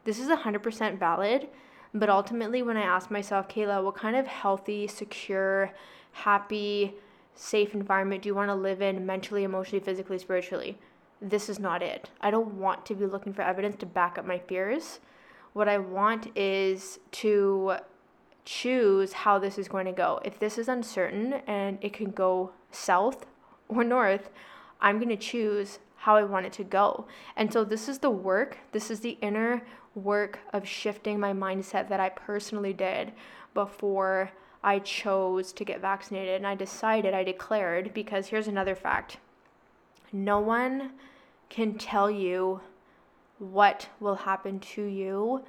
This 0.04 0.18
is 0.18 0.28
100% 0.28 0.98
valid, 0.98 1.48
but 1.94 2.08
ultimately, 2.08 2.62
when 2.62 2.76
I 2.76 2.82
asked 2.82 3.10
myself, 3.10 3.48
Kehla, 3.48 3.84
what 3.84 3.96
kind 3.96 4.16
of 4.16 4.26
healthy, 4.26 4.86
secure, 4.86 5.72
happy, 6.12 6.94
safe 7.38 7.73
environment 7.73 8.23
do 8.23 8.28
you 8.28 8.35
want 8.35 8.50
to 8.50 8.54
live 8.54 8.83
in 8.83 9.07
mentally, 9.07 9.45
emotionally, 9.45 9.83
physically, 9.83 10.18
spiritually? 10.18 10.76
This 11.23 11.49
is 11.49 11.59
not 11.59 11.83
it. 11.83 12.11
I 12.21 12.30
don't 12.30 12.54
want 12.54 12.85
to 12.87 12.95
be 12.95 13.07
looking 13.07 13.33
for 13.33 13.42
evidence 13.42 13.76
to 13.76 13.87
back 13.87 14.18
up 14.18 14.26
my 14.26 14.38
fears. 14.38 14.99
What 15.52 15.68
I 15.68 15.78
want 15.78 16.37
is 16.37 16.99
to 17.12 17.76
choose 18.45 19.12
how 19.12 19.38
this 19.38 19.57
is 19.57 19.68
going 19.68 19.87
to 19.87 19.92
go. 19.92 20.21
If 20.25 20.38
this 20.38 20.59
is 20.59 20.68
uncertain 20.68 21.35
and 21.47 21.78
it 21.80 21.92
can 21.92 22.11
go 22.11 22.50
south 22.73 23.26
or 23.68 23.85
north, 23.85 24.30
I'm 24.80 24.99
going 24.99 25.09
to 25.09 25.16
choose 25.16 25.78
how 25.97 26.16
I 26.16 26.25
want 26.25 26.47
it 26.47 26.52
to 26.54 26.64
go. 26.64 27.07
And 27.37 27.52
so 27.52 27.64
this 27.64 27.88
is 27.88 27.99
the 27.99 28.11
work, 28.11 28.59
this 28.73 28.90
is 28.90 29.00
the 29.00 29.18
inner 29.21 29.62
work 29.95 30.40
of 30.52 30.66
shifting 30.66 31.21
my 31.21 31.33
mindset 31.33 31.88
that 31.88 32.00
I 32.00 32.09
personally 32.09 32.73
did 32.73 33.12
before 33.54 34.33
I 34.68 34.80
chose 34.80 35.50
to 35.54 35.64
get 35.64 35.80
vaccinated. 35.80 36.34
And 36.37 36.46
I 36.46 36.54
decided, 36.54 37.14
I 37.14 37.25
declared, 37.25 37.94
because 37.94 38.26
here's 38.26 38.48
another 38.48 38.75
fact 38.75 39.16
no 40.12 40.40
one 40.40 40.92
can 41.48 41.78
tell 41.78 42.10
you 42.10 42.60
what 43.38 43.88
will 43.98 44.14
happen 44.14 44.60
to 44.60 44.82
you 44.82 45.42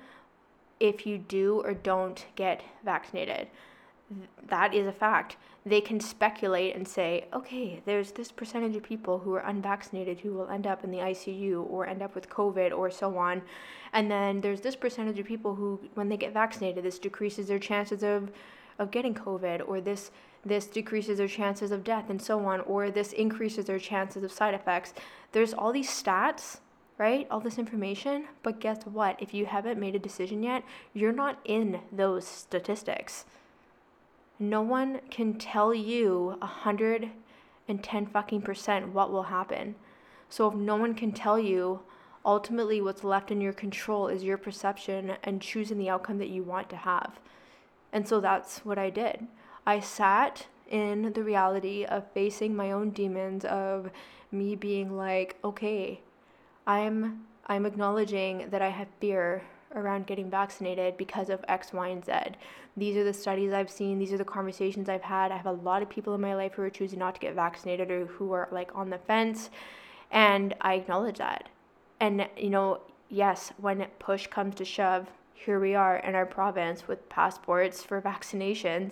if 0.80 1.06
you 1.06 1.18
do 1.18 1.62
or 1.66 1.74
don't 1.74 2.28
get 2.36 2.64
vaccinated. 2.86 3.48
That 4.48 4.74
is 4.74 4.88
a 4.88 4.94
fact. 4.94 5.36
They 5.66 5.82
can 5.82 6.00
speculate 6.00 6.76
and 6.76 6.88
say, 6.88 7.26
okay, 7.34 7.82
there's 7.86 8.14
this 8.14 8.32
percentage 8.32 8.78
of 8.78 8.84
people 8.84 9.20
who 9.20 9.34
are 9.34 9.42
unvaccinated 9.42 10.22
who 10.22 10.34
will 10.34 10.50
end 10.50 10.66
up 10.66 10.86
in 10.86 10.92
the 10.92 11.00
ICU 11.00 11.70
or 11.70 11.86
end 11.86 12.02
up 12.02 12.16
with 12.16 12.30
COVID 12.30 12.72
or 12.72 12.90
so 12.90 13.18
on. 13.18 13.42
And 13.92 14.10
then 14.10 14.40
there's 14.40 14.62
this 14.62 14.78
percentage 14.78 15.20
of 15.20 15.26
people 15.26 15.56
who, 15.56 15.82
when 15.96 16.08
they 16.08 16.18
get 16.18 16.34
vaccinated, 16.34 16.86
this 16.86 17.00
decreases 17.00 17.50
their 17.50 17.60
chances 17.60 18.02
of, 18.02 18.32
of 18.80 18.92
getting 18.92 19.14
COVID 19.14 19.68
or 19.68 19.82
this 19.82 20.12
this 20.46 20.68
decreases 20.68 21.18
their 21.18 21.28
chances 21.28 21.72
of 21.72 21.84
death 21.84 22.10
and 22.10 22.22
so 22.22 22.46
on, 22.46 22.62
or 22.62 22.90
this 22.90 23.12
increases 23.12 23.66
their 23.66 23.78
chances 23.78 24.24
of 24.24 24.32
side 24.32 24.54
effects. 24.54 24.94
There's 25.34 25.54
all 25.54 25.74
these 25.74 25.90
stats 25.90 26.60
right? 27.00 27.26
All 27.32 27.40
this 27.40 27.58
information. 27.58 28.26
But 28.44 28.60
guess 28.60 28.84
what? 28.84 29.20
If 29.20 29.34
you 29.34 29.48
haven't 29.48 29.80
made 29.80 29.96
a 29.96 30.00
decision 30.00 30.44
yet, 30.44 30.64
you're 30.94 31.14
not 31.14 31.40
in 31.46 31.80
those 31.92 32.28
statistics. 32.28 33.26
No 34.38 34.62
one 34.62 35.00
can 35.10 35.40
tell 35.40 35.74
you 35.74 36.38
a 36.42 36.46
hundred 36.46 37.10
and 37.68 37.84
ten 37.84 38.06
fucking 38.06 38.42
percent 38.42 38.90
what 38.90 39.12
will 39.12 39.24
happen. 39.24 39.76
So 40.30 40.48
if 40.48 40.54
no 40.54 40.76
one 40.76 40.94
can 40.94 41.12
tell 41.12 41.40
you, 41.40 41.80
ultimately 42.26 42.82
what's 42.82 43.04
left 43.04 43.32
in 43.32 43.42
your 43.42 43.54
control 43.54 44.10
is 44.10 44.24
your 44.24 44.38
perception 44.38 45.14
and 45.24 45.42
choosing 45.42 45.78
the 45.78 45.90
outcome 45.90 46.18
that 46.20 46.30
you 46.30 46.44
want 46.44 46.70
to 46.70 46.76
have. 46.76 47.20
And 47.92 48.08
so 48.08 48.20
that's 48.20 48.60
what 48.60 48.78
I 48.78 48.90
did. 48.90 49.28
I 49.66 49.80
sat 49.80 50.48
in 50.70 51.14
the 51.14 51.24
reality 51.24 51.86
of 51.86 52.12
facing 52.14 52.56
my 52.56 52.72
own 52.72 52.92
demons 52.92 53.46
of 53.46 53.90
me 54.32 54.56
being 54.56 54.96
like, 54.96 55.38
okay, 55.44 56.02
I'm 56.68 57.26
I'm 57.48 57.66
acknowledging 57.66 58.48
that 58.52 58.62
I 58.62 58.70
have 58.70 58.88
fear 59.02 59.42
around 59.74 60.06
getting 60.06 60.30
vaccinated 60.30 60.98
because 60.98 61.30
of 61.30 61.44
X, 61.48 61.74
Y, 61.74 61.88
and 61.88 62.06
Z. 62.06 62.14
These 62.78 62.96
are 62.96 63.04
the 63.04 63.14
studies 63.14 63.54
I've 63.54 63.72
seen, 63.72 63.98
these 63.98 64.14
are 64.14 64.18
the 64.18 64.24
conversations 64.24 64.88
I've 64.88 65.02
had. 65.02 65.32
I 65.32 65.38
have 65.38 65.48
a 65.48 65.52
lot 65.52 65.82
of 65.82 65.90
people 65.90 66.14
in 66.14 66.22
my 66.22 66.36
life 66.36 66.54
who 66.54 66.62
are 66.62 66.70
choosing 66.70 67.00
not 67.00 67.16
to 67.16 67.22
get 67.22 67.34
vaccinated 67.34 67.90
or 67.90 68.06
who 68.06 68.32
are 68.34 68.48
like 68.52 68.70
on 68.76 68.92
the 68.92 69.00
fence, 69.00 69.50
and 70.12 70.56
I 70.62 70.76
acknowledge 70.76 71.18
that. 71.18 71.50
And 72.00 72.28
you 72.38 72.52
know, 72.52 72.82
yes, 73.10 73.52
when 73.58 73.84
push 73.98 74.28
comes 74.28 74.56
to 74.56 74.66
shove, 74.66 75.08
here 75.46 75.60
we 75.60 75.76
are 75.76 75.98
in 75.98 76.16
our 76.16 76.26
province 76.26 76.88
with 76.88 77.08
passports 77.10 77.84
for 77.84 78.02
vaccinations. 78.02 78.92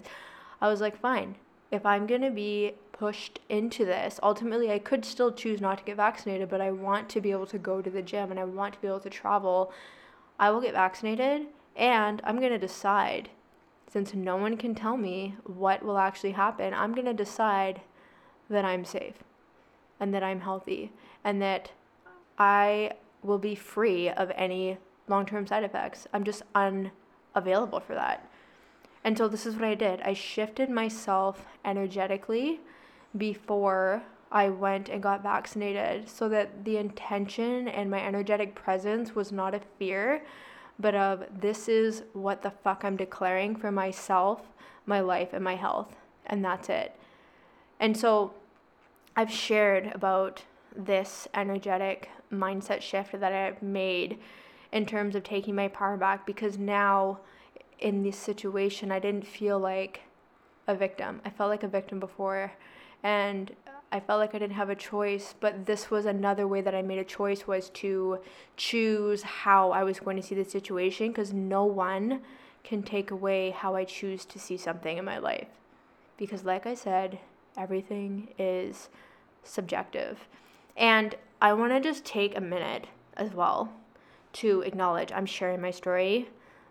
I 0.61 0.69
was 0.69 0.81
like, 0.81 0.99
fine. 0.99 1.35
If 1.71 1.85
I'm 1.85 2.07
going 2.07 2.21
to 2.21 2.31
be 2.31 2.73
pushed 2.97 3.39
into 3.49 3.85
this. 3.85 4.19
Ultimately, 4.23 4.71
I 4.71 4.79
could 4.79 5.05
still 5.05 5.31
choose 5.31 5.61
not 5.61 5.77
to 5.77 5.83
get 5.83 5.97
vaccinated, 5.97 6.49
but 6.49 6.61
I 6.61 6.71
want 6.71 7.09
to 7.09 7.21
be 7.21 7.31
able 7.31 7.45
to 7.47 7.59
go 7.59 7.81
to 7.81 7.89
the 7.89 8.01
gym 8.01 8.31
and 8.31 8.39
I 8.39 8.43
want 8.43 8.73
to 8.73 8.81
be 8.81 8.87
able 8.87 9.01
to 9.01 9.09
travel. 9.09 9.71
I 10.39 10.49
will 10.49 10.61
get 10.61 10.73
vaccinated 10.73 11.47
and 11.75 12.21
I'm 12.23 12.39
going 12.39 12.51
to 12.51 12.57
decide 12.57 13.29
since 13.91 14.13
no 14.13 14.35
one 14.35 14.57
can 14.57 14.75
tell 14.75 14.97
me 14.97 15.35
what 15.45 15.83
will 15.83 15.97
actually 15.97 16.33
happen, 16.33 16.73
I'm 16.73 16.93
going 16.93 17.05
to 17.05 17.13
decide 17.13 17.81
that 18.49 18.65
I'm 18.65 18.83
safe 18.83 19.23
and 19.99 20.13
that 20.13 20.23
I'm 20.23 20.41
healthy 20.41 20.91
and 21.23 21.41
that 21.41 21.71
I 22.37 22.91
will 23.23 23.37
be 23.37 23.55
free 23.55 24.09
of 24.09 24.31
any 24.35 24.77
long 25.07 25.25
term 25.25 25.47
side 25.47 25.63
effects. 25.63 26.07
I'm 26.13 26.23
just 26.23 26.43
unavailable 26.55 27.79
for 27.79 27.95
that. 27.95 28.29
And 29.03 29.17
so 29.17 29.27
this 29.27 29.45
is 29.45 29.55
what 29.55 29.65
I 29.65 29.75
did 29.75 30.01
I 30.01 30.13
shifted 30.13 30.69
myself 30.69 31.45
energetically 31.63 32.59
before 33.15 34.03
I 34.31 34.49
went 34.49 34.89
and 34.89 35.01
got 35.01 35.23
vaccinated 35.23 36.09
so 36.09 36.27
that 36.29 36.65
the 36.65 36.77
intention 36.77 37.67
and 37.69 37.89
my 37.89 38.05
energetic 38.05 38.55
presence 38.55 39.15
was 39.15 39.31
not 39.31 39.55
a 39.55 39.61
fear, 39.79 40.23
but 40.79 40.95
of 40.95 41.23
this 41.39 41.69
is 41.69 42.03
what 42.13 42.41
the 42.41 42.51
fuck 42.51 42.83
I'm 42.83 42.97
declaring 42.97 43.55
for 43.55 43.71
myself, 43.71 44.41
my 44.85 44.99
life, 44.99 45.29
and 45.31 45.43
my 45.43 45.55
health. 45.55 45.95
And 46.25 46.43
that's 46.43 46.67
it. 46.67 46.93
And 47.79 47.95
so 47.95 48.33
I've 49.15 49.31
shared 49.31 49.91
about 49.93 50.43
this 50.75 51.27
energetic 51.33 52.09
mindset 52.31 52.81
shift 52.81 53.17
that 53.19 53.31
I've 53.31 53.61
made 53.61 54.19
in 54.71 54.85
terms 54.85 55.15
of 55.15 55.23
taking 55.23 55.55
my 55.55 55.67
power 55.67 55.97
back 55.97 56.25
because 56.25 56.57
now 56.57 57.19
in 57.79 58.03
this 58.03 58.17
situation, 58.17 58.91
I 58.91 58.99
didn't 58.99 59.25
feel 59.25 59.59
like 59.59 60.01
a 60.67 60.75
victim. 60.75 61.21
I 61.23 61.29
felt 61.29 61.49
like 61.49 61.63
a 61.63 61.67
victim 61.67 61.99
before 61.99 62.51
and 63.03 63.55
I 63.91 64.01
felt 64.01 64.19
like 64.19 64.35
I 64.35 64.39
didn't 64.39 64.55
have 64.55 64.69
a 64.69 64.75
choice, 64.75 65.33
but 65.39 65.65
this 65.65 65.89
was 65.89 66.05
another 66.05 66.47
way 66.47 66.59
that 66.61 66.75
I 66.75 66.81
made 66.81 66.99
a 66.99 67.05
choice 67.05 67.47
was 67.47 67.69
to 67.69 68.19
choose 68.57 69.23
how 69.23 69.71
I 69.71 69.83
was 69.83 69.99
going 69.99 70.17
to 70.17 70.23
see 70.23 70.35
the 70.35 70.43
situation 70.43 71.09
because 71.09 71.31
no 71.31 71.63
one 71.63 72.21
can 72.65 72.83
take 72.83 73.11
away 73.11 73.51
how 73.51 73.75
I 73.75 73.85
choose 73.85 74.25
to 74.25 74.39
see 74.39 74.57
something 74.57 74.97
in 74.97 75.05
my 75.05 75.19
life. 75.19 75.47
Because 76.17 76.43
like 76.43 76.65
I 76.65 76.73
said, 76.73 77.19
everything 77.55 78.27
is 78.37 78.89
subjective. 79.43 80.27
And 80.75 81.15
I 81.41 81.53
want 81.53 81.71
to 81.71 81.79
just 81.79 82.03
take 82.03 82.35
a 82.35 82.41
minute 82.41 82.87
as 83.15 83.33
well 83.33 83.71
to 84.39 84.61
acknowledge 84.61 85.11
I'm 85.11 85.25
sharing 85.25 85.61
my 85.61 85.71
story, 85.71 86.29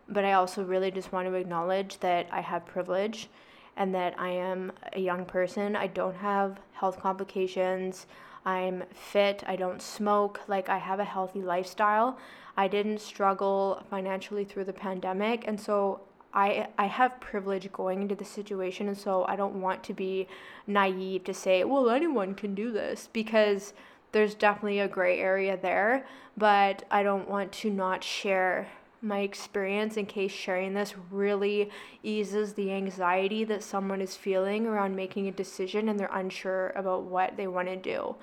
but 0.09 0.25
I 0.25 0.35
also 0.35 0.65
really 0.65 0.91
just 0.91 1.13
want 1.13 1.29
to 1.29 1.35
acknowledge 1.35 1.99
that 2.01 2.29
I 2.31 2.41
have 2.41 2.65
privilege 2.67 3.29
and 3.77 3.95
that 3.95 4.19
I 4.19 4.31
am 4.31 4.73
a 4.93 5.01
young 5.01 5.25
person. 5.25 5.77
I 5.77 5.87
don't 5.87 6.17
have 6.17 6.61
health 6.73 7.01
complications. 7.01 8.07
I'm 8.45 8.85
fit. 8.93 9.43
I 9.47 9.57
don't 9.57 9.83
smoke. 9.83 10.41
Like, 10.47 10.69
I 10.69 10.79
have 10.79 11.01
a 11.01 11.05
healthy 11.05 11.43
lifestyle. 11.43 12.19
I 12.57 12.69
didn't 12.69 13.01
struggle 13.01 13.83
financially 13.91 14.45
through 14.45 14.65
the 14.65 14.73
pandemic. 14.73 15.45
And 15.47 15.61
so 15.61 16.01
I, 16.33 16.69
I 16.79 16.87
have 16.87 17.21
privilege 17.21 17.71
going 17.73 18.03
into 18.03 18.15
the 18.15 18.25
situation. 18.25 18.89
And 18.89 18.97
so 18.97 19.25
I 19.27 19.37
don't 19.37 19.61
want 19.61 19.83
to 19.85 19.93
be 19.93 20.29
naive 20.67 21.25
to 21.25 21.35
say, 21.35 21.65
well, 21.65 21.91
anyone 21.91 22.35
can 22.35 22.55
do 22.55 22.71
this 22.71 23.09
because 23.13 23.75
there's 24.17 24.35
definitely 24.35 24.81
a 24.81 24.89
gray 24.89 25.21
area 25.21 25.59
there. 25.61 26.07
But 26.39 26.85
I 26.91 27.03
don't 27.03 27.29
want 27.29 27.53
to 27.53 27.71
not 27.71 28.03
share 28.03 28.67
my 29.03 29.21
experience 29.21 29.99
in 29.99 30.07
case 30.07 30.33
sharing 30.33 30.73
this 30.73 30.95
really 31.11 31.71
eases 32.03 32.55
the 32.55 32.73
anxiety 32.73 33.45
that 33.45 33.63
someone 33.63 34.01
is 34.01 34.17
feeling 34.17 34.67
around 34.67 34.97
making 34.97 35.29
a 35.29 35.33
decision 35.33 35.91
and 35.91 36.01
they're 36.01 36.09
unsure 36.13 36.73
about 36.77 37.03
what 37.03 37.37
they 37.37 37.47
want 37.47 37.69
to 37.69 37.77
do. 37.77 38.17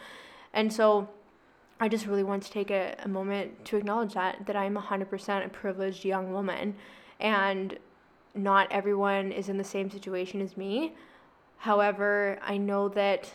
And 0.52 0.74
so 0.74 1.08
I 1.80 1.90
just 1.90 2.08
really 2.08 2.24
want 2.24 2.42
to 2.42 2.52
take 2.52 2.72
a, 2.72 2.96
a 3.04 3.08
moment 3.08 3.64
to 3.66 3.78
acknowledge 3.78 4.16
that 4.16 4.48
that 4.48 4.56
I'm 4.56 4.76
100% 4.76 5.46
a 5.46 5.50
privileged 5.50 6.04
young 6.06 6.34
woman 6.34 6.76
and 7.20 7.78
not 8.34 8.68
everyone 8.72 9.32
is 9.32 9.48
in 9.48 9.60
the 9.60 9.64
same 9.64 9.92
situation 9.92 10.42
as 10.42 10.58
me. 10.58 10.96
However, 11.58 12.40
I 12.42 12.58
know 12.58 12.90
that 12.90 13.32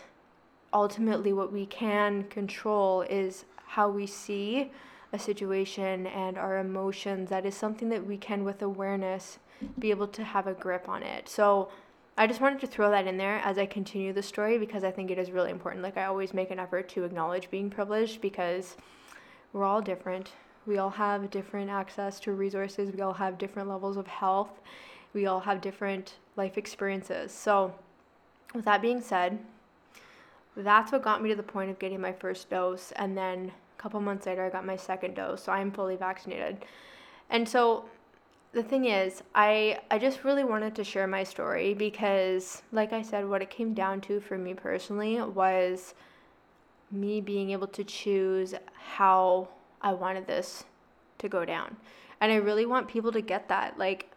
ultimately 0.73 1.33
what 1.33 1.51
we 1.51 1.65
can 1.65 2.23
control 2.25 3.01
is 3.01 3.45
how 3.65 3.89
we 3.89 4.05
see 4.05 4.71
a 5.11 5.19
situation 5.19 6.07
and 6.07 6.37
our 6.37 6.59
emotions, 6.59 7.29
that 7.29 7.45
is 7.45 7.55
something 7.55 7.89
that 7.89 8.05
we 8.05 8.17
can, 8.17 8.43
with 8.43 8.61
awareness, 8.61 9.39
be 9.77 9.89
able 9.89 10.07
to 10.07 10.23
have 10.23 10.47
a 10.47 10.53
grip 10.53 10.87
on 10.87 11.03
it. 11.03 11.27
So 11.27 11.69
I 12.17 12.27
just 12.27 12.41
wanted 12.41 12.59
to 12.61 12.67
throw 12.67 12.91
that 12.91 13.07
in 13.07 13.17
there 13.17 13.39
as 13.43 13.57
I 13.57 13.65
continue 13.65 14.13
the 14.13 14.21
story 14.21 14.57
because 14.57 14.83
I 14.83 14.91
think 14.91 15.09
it 15.09 15.17
is 15.17 15.31
really 15.31 15.51
important. 15.51 15.83
Like, 15.83 15.97
I 15.97 16.05
always 16.05 16.33
make 16.33 16.51
an 16.51 16.59
effort 16.59 16.89
to 16.89 17.03
acknowledge 17.03 17.49
being 17.49 17.69
privileged 17.69 18.21
because 18.21 18.75
we're 19.53 19.63
all 19.63 19.81
different. 19.81 20.31
We 20.67 20.77
all 20.77 20.91
have 20.91 21.31
different 21.31 21.69
access 21.69 22.19
to 22.21 22.33
resources, 22.33 22.91
we 22.91 23.01
all 23.01 23.13
have 23.13 23.37
different 23.37 23.69
levels 23.69 23.97
of 23.97 24.05
health, 24.05 24.61
we 25.13 25.25
all 25.25 25.39
have 25.39 25.61
different 25.61 26.15
life 26.35 26.57
experiences. 26.57 27.31
So, 27.31 27.73
with 28.53 28.65
that 28.65 28.81
being 28.81 29.01
said, 29.01 29.39
that's 30.55 30.91
what 30.91 31.03
got 31.03 31.21
me 31.21 31.29
to 31.29 31.35
the 31.35 31.43
point 31.43 31.69
of 31.69 31.79
getting 31.79 32.01
my 32.01 32.11
first 32.11 32.49
dose. 32.49 32.91
And 32.95 33.17
then 33.17 33.51
a 33.77 33.81
couple 33.81 33.99
months 34.01 34.25
later, 34.25 34.45
I 34.45 34.49
got 34.49 34.65
my 34.65 34.75
second 34.75 35.15
dose. 35.15 35.43
So 35.43 35.51
I'm 35.51 35.71
fully 35.71 35.95
vaccinated. 35.95 36.65
And 37.29 37.47
so 37.47 37.85
the 38.51 38.63
thing 38.63 38.85
is, 38.85 39.23
I, 39.35 39.79
I 39.91 39.99
just 39.99 40.23
really 40.23 40.43
wanted 40.43 40.75
to 40.75 40.83
share 40.83 41.07
my 41.07 41.23
story 41.23 41.73
because, 41.73 42.63
like 42.71 42.93
I 42.93 43.01
said, 43.01 43.27
what 43.27 43.41
it 43.41 43.49
came 43.49 43.73
down 43.73 44.01
to 44.01 44.19
for 44.19 44.37
me 44.37 44.53
personally 44.53 45.21
was 45.21 45.93
me 46.91 47.21
being 47.21 47.51
able 47.51 47.67
to 47.67 47.83
choose 47.83 48.55
how 48.73 49.49
I 49.81 49.93
wanted 49.93 50.25
this 50.25 50.63
to 51.19 51.29
go 51.29 51.45
down. 51.45 51.77
And 52.21 52.31
I 52.31 52.35
really 52.35 52.65
want 52.65 52.87
people 52.87 53.11
to 53.11 53.21
get 53.21 53.47
that. 53.49 53.77
Like, 53.77 54.11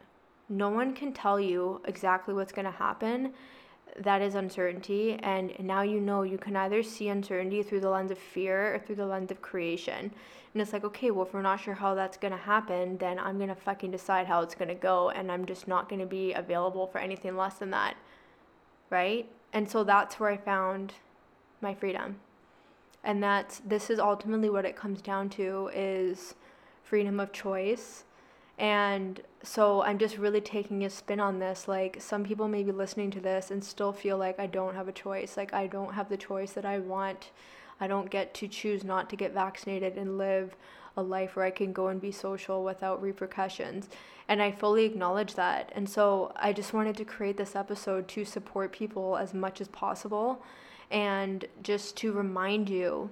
no 0.49 0.71
one 0.71 0.95
can 0.95 1.12
tell 1.12 1.39
you 1.39 1.81
exactly 1.85 2.35
what's 2.35 2.53
going 2.53 2.65
to 2.65 2.71
happen 2.71 3.35
that 3.99 4.23
is 4.23 4.35
uncertainty 4.35 5.19
and 5.23 5.53
now 5.61 5.83
you 5.83 6.01
know 6.01 6.23
you 6.23 6.39
can 6.39 6.57
either 6.57 6.83
see 6.83 7.09
uncertainty 7.09 7.63
through 7.63 7.81
the 7.81 7.91
lens 7.91 8.11
of 8.11 8.19
fear 8.19 8.75
or 8.75 8.79
through 8.79 8.97
the 8.97 9.07
lens 9.07 9.31
of 9.31 9.43
creation. 9.43 10.11
And 10.53 10.61
it's 10.61 10.73
like 10.73 10.85
okay 10.85 11.11
well 11.11 11.27
if 11.27 11.35
we're 11.35 11.43
not 11.43 11.61
sure 11.61 11.75
how 11.75 11.95
that's 11.95 12.17
going 12.17 12.33
to 12.33 12.39
happen 12.39 12.99
then 12.99 13.19
i'm 13.19 13.37
going 13.37 13.49
to 13.49 13.55
fucking 13.55 13.91
decide 13.91 14.27
how 14.27 14.43
it's 14.43 14.55
going 14.55 14.69
to 14.69 14.75
go 14.75 15.11
and 15.11 15.33
i'm 15.33 15.47
just 15.47 15.67
not 15.67 15.89
going 15.89 16.01
to 16.01 16.07
be 16.07 16.33
available 16.33 16.87
for 16.87 16.99
anything 16.99 17.37
less 17.37 17.55
than 17.55 17.71
that. 17.71 17.97
Right? 18.91 19.31
And 19.53 19.69
so 19.71 19.85
that's 19.85 20.19
where 20.21 20.31
i 20.31 20.37
found 20.37 20.95
my 21.61 21.75
freedom. 21.75 22.17
And 23.05 23.23
that's 23.23 23.61
this 23.61 23.91
is 23.91 23.99
ultimately 23.99 24.51
what 24.51 24.65
it 24.65 24.77
comes 24.77 25.03
down 25.03 25.29
to 25.31 25.71
is 25.75 26.35
freedom 26.83 27.21
of 27.21 27.33
choice 27.33 28.05
and 28.59 29.21
so 29.43 29.83
I'm 29.83 29.99
just 29.99 30.19
really 30.19 30.41
taking 30.41 30.85
a 30.85 30.91
spin 30.91 31.21
on 31.21 31.39
this. 31.39 31.67
Like, 31.67 32.01
some 32.01 32.25
people 32.25 32.49
may 32.49 32.63
be 32.63 32.73
listening 32.73 33.11
to 33.13 33.21
this 33.21 33.51
and 33.51 33.63
still 33.65 33.93
feel 33.93 34.19
like 34.19 34.39
I 34.39 34.47
don't 34.47 34.75
have 34.75 34.89
a 34.89 34.93
choice. 34.93 35.37
Like, 35.37 35.53
I 35.53 35.67
don't 35.67 35.95
have 35.95 36.09
the 36.09 36.17
choice 36.17 36.53
that 36.53 36.65
I 36.65 36.79
want. 36.79 37.31
I 37.81 37.87
don't 37.87 38.11
get 38.11 38.35
to 38.35 38.49
choose 38.49 38.85
not 38.85 39.11
to 39.11 39.17
get 39.17 39.33
vaccinated 39.33 39.97
and 39.97 40.19
live 40.19 40.55
a 40.97 41.03
life 41.03 41.35
where 41.35 41.45
I 41.45 41.51
can 41.51 41.73
go 41.73 41.89
and 41.89 42.01
be 42.01 42.13
social 42.13 42.63
without 42.63 43.03
repercussions. 43.03 43.89
And 44.29 44.41
I 44.41 44.53
fully 44.53 44.85
acknowledge 44.85 45.35
that. 45.35 45.73
And 45.75 45.89
so 45.89 46.33
I 46.37 46.53
just 46.53 46.73
wanted 46.73 46.97
to 46.99 47.05
create 47.05 47.37
this 47.37 47.57
episode 47.57 48.07
to 48.09 48.25
support 48.25 48.73
people 48.73 49.17
as 49.17 49.35
much 49.35 49.61
as 49.61 49.69
possible 49.69 50.43
and 50.91 51.47
just 51.63 51.97
to 51.97 52.13
remind 52.13 52.69
you 52.69 53.11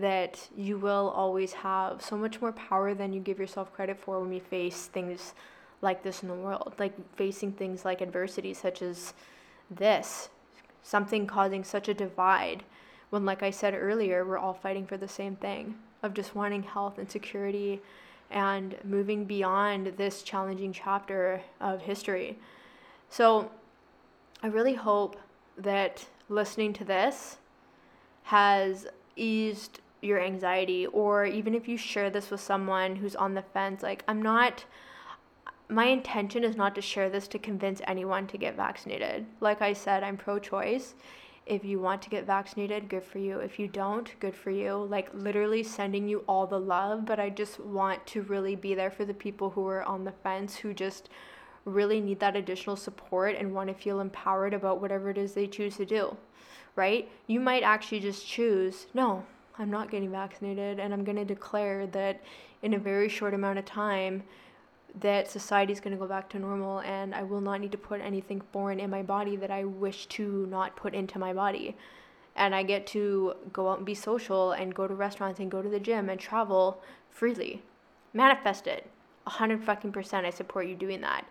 that 0.00 0.48
you 0.56 0.78
will 0.78 1.12
always 1.14 1.52
have 1.52 2.02
so 2.02 2.16
much 2.16 2.40
more 2.40 2.52
power 2.52 2.94
than 2.94 3.12
you 3.12 3.20
give 3.20 3.38
yourself 3.38 3.72
credit 3.72 3.98
for 3.98 4.20
when 4.20 4.32
you 4.32 4.40
face 4.40 4.86
things 4.86 5.34
like 5.82 6.02
this 6.02 6.22
in 6.22 6.28
the 6.28 6.34
world, 6.34 6.74
like 6.78 6.94
facing 7.16 7.52
things 7.52 7.84
like 7.84 8.00
adversity 8.00 8.52
such 8.52 8.82
as 8.82 9.14
this, 9.70 10.28
something 10.82 11.26
causing 11.26 11.64
such 11.64 11.88
a 11.88 11.94
divide 11.94 12.64
when 13.10 13.24
like 13.24 13.42
I 13.42 13.50
said 13.50 13.74
earlier, 13.74 14.24
we're 14.24 14.38
all 14.38 14.54
fighting 14.54 14.86
for 14.86 14.96
the 14.96 15.08
same 15.08 15.36
thing 15.36 15.74
of 16.02 16.14
just 16.14 16.34
wanting 16.34 16.62
health 16.62 16.98
and 16.98 17.10
security 17.10 17.80
and 18.30 18.76
moving 18.84 19.24
beyond 19.24 19.88
this 19.96 20.22
challenging 20.22 20.72
chapter 20.72 21.42
of 21.60 21.82
history. 21.82 22.38
So 23.08 23.50
I 24.42 24.46
really 24.46 24.74
hope 24.74 25.16
that 25.58 26.06
listening 26.28 26.72
to 26.74 26.84
this 26.84 27.38
has 28.22 28.86
eased 29.16 29.80
your 30.02 30.20
anxiety 30.20 30.86
or 30.86 31.24
even 31.24 31.54
if 31.54 31.68
you 31.68 31.76
share 31.76 32.10
this 32.10 32.30
with 32.30 32.40
someone 32.40 32.96
who's 32.96 33.16
on 33.16 33.34
the 33.34 33.42
fence 33.42 33.82
like 33.82 34.02
i'm 34.08 34.22
not 34.22 34.64
my 35.68 35.86
intention 35.86 36.42
is 36.42 36.56
not 36.56 36.74
to 36.74 36.80
share 36.80 37.08
this 37.08 37.28
to 37.28 37.38
convince 37.38 37.80
anyone 37.86 38.26
to 38.26 38.36
get 38.36 38.56
vaccinated. 38.56 39.24
Like 39.40 39.62
i 39.62 39.72
said 39.72 40.02
i'm 40.02 40.16
pro-choice. 40.16 40.94
If 41.46 41.64
you 41.64 41.80
want 41.80 42.02
to 42.02 42.10
get 42.10 42.26
vaccinated 42.26 42.88
good 42.88 43.04
for 43.04 43.18
you. 43.18 43.38
If 43.38 43.58
you 43.58 43.68
don't 43.68 44.18
good 44.20 44.34
for 44.34 44.50
you. 44.50 44.86
Like 44.90 45.08
literally 45.14 45.62
sending 45.62 46.08
you 46.08 46.24
all 46.28 46.46
the 46.46 46.58
love 46.58 47.06
but 47.06 47.20
i 47.20 47.30
just 47.30 47.60
want 47.60 48.04
to 48.08 48.22
really 48.22 48.56
be 48.56 48.74
there 48.74 48.90
for 48.90 49.04
the 49.04 49.14
people 49.14 49.50
who 49.50 49.66
are 49.66 49.84
on 49.84 50.04
the 50.04 50.12
fence 50.24 50.56
who 50.56 50.74
just 50.74 51.08
really 51.64 52.00
need 52.00 52.18
that 52.18 52.36
additional 52.36 52.74
support 52.74 53.36
and 53.36 53.54
want 53.54 53.68
to 53.68 53.74
feel 53.74 54.00
empowered 54.00 54.54
about 54.54 54.80
whatever 54.80 55.10
it 55.10 55.18
is 55.18 55.34
they 55.34 55.46
choose 55.46 55.76
to 55.76 55.86
do 55.86 56.16
right? 56.76 57.10
You 57.26 57.40
might 57.40 57.62
actually 57.62 58.00
just 58.00 58.26
choose, 58.26 58.86
no, 58.94 59.24
I'm 59.60 59.70
not 59.70 59.90
getting 59.90 60.10
vaccinated, 60.10 60.80
and 60.80 60.92
I'm 60.94 61.04
going 61.04 61.18
to 61.18 61.24
declare 61.24 61.86
that 61.88 62.22
in 62.62 62.74
a 62.74 62.78
very 62.78 63.10
short 63.10 63.34
amount 63.34 63.58
of 63.58 63.66
time, 63.66 64.22
that 64.98 65.30
society 65.30 65.72
is 65.72 65.80
going 65.80 65.92
to 65.92 65.98
go 65.98 66.06
back 66.06 66.28
to 66.30 66.38
normal 66.38 66.80
and 66.80 67.14
I 67.14 67.22
will 67.22 67.40
not 67.40 67.60
need 67.60 67.72
to 67.72 67.78
put 67.78 68.00
anything 68.00 68.42
foreign 68.52 68.80
in 68.80 68.90
my 68.90 69.02
body 69.02 69.36
that 69.36 69.50
I 69.50 69.64
wish 69.64 70.06
to 70.06 70.46
not 70.46 70.74
put 70.76 70.94
into 70.94 71.18
my 71.18 71.32
body. 71.32 71.76
And 72.34 72.54
I 72.54 72.62
get 72.62 72.86
to 72.88 73.34
go 73.52 73.68
out 73.70 73.78
and 73.78 73.86
be 73.86 73.94
social 73.94 74.52
and 74.52 74.74
go 74.74 74.88
to 74.88 74.94
restaurants 74.94 75.40
and 75.40 75.50
go 75.50 75.62
to 75.62 75.68
the 75.68 75.80
gym 75.80 76.08
and 76.08 76.18
travel 76.18 76.82
freely. 77.10 77.62
Manifest 78.12 78.66
it. 78.66 78.88
A 79.26 79.30
hundred 79.30 79.62
fucking 79.62 79.92
percent 79.92 80.26
I 80.26 80.30
support 80.30 80.66
you 80.66 80.74
doing 80.74 81.02
that. 81.02 81.24